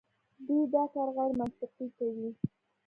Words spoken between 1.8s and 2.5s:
کوي.